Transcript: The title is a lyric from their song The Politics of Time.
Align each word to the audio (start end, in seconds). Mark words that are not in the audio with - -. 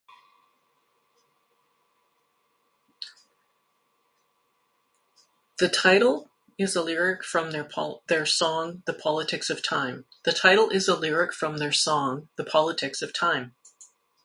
The 5.59 5.69
title 5.69 6.31
is 6.57 6.75
a 6.75 6.81
lyric 6.81 7.23
from 7.23 7.51
their 7.51 8.25
song 8.25 8.81
The 8.87 8.95
Politics 8.95 9.51
of 9.51 9.61
Time. 9.61 10.05